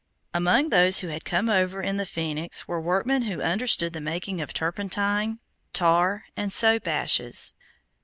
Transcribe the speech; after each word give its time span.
Among 0.33 0.69
those 0.69 1.01
who 1.01 1.09
had 1.09 1.25
come 1.25 1.47
over 1.47 1.79
in 1.79 1.97
the 1.97 2.07
Phoenix 2.07 2.67
were 2.67 2.81
workmen 2.81 3.21
who 3.29 3.39
understood 3.39 3.93
the 3.93 4.01
making 4.01 4.41
of 4.41 4.51
turpentine, 4.51 5.39
tar 5.73 6.25
and 6.35 6.51
soap 6.51 6.87
ashes. 6.87 7.53